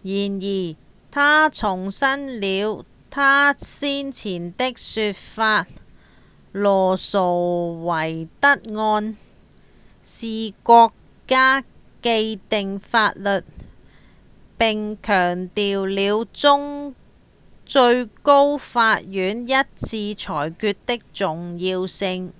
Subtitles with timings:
[0.00, 0.76] 然而
[1.10, 5.66] 他重申了他先前的說法：
[6.52, 8.48] 「羅訴韋德
[8.80, 9.18] 案」
[10.06, 10.94] 是「國
[11.28, 11.66] 家的
[12.00, 13.44] 既定法律」
[14.56, 16.94] 並強調了
[17.66, 22.32] 最高法院一致裁決的重要性